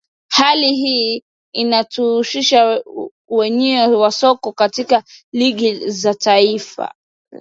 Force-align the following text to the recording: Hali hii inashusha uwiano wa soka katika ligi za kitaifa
Hali 0.29 0.75
hii 0.75 1.23
inashusha 1.53 2.83
uwiano 3.29 3.99
wa 3.99 4.11
soka 4.11 4.51
katika 4.51 5.03
ligi 5.33 5.89
za 5.89 6.13
kitaifa 6.13 6.93